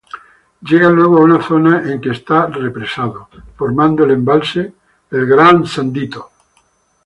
Llega 0.61 0.89
luego 0.89 1.17
a 1.19 1.25
una 1.25 1.43
zona 1.43 1.87
en 1.91 2.01
que 2.01 2.09
está 2.09 2.47
represado, 2.47 3.29
formando 3.55 4.03
el 4.03 4.09
embalse 4.09 4.73
Big 5.11 5.67
Sandy. 5.67 6.09